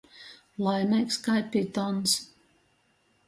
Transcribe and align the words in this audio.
Laimeigs 0.67 1.17
kai 1.27 1.37
pitons. 1.51 2.11